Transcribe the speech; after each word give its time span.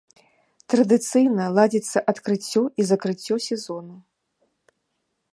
Традыцыйна 0.73 1.43
ладзіцца 1.57 1.97
адкрыццё 2.13 2.63
і 2.83 2.85
закрыццё 2.93 3.35
сезону. 3.49 3.95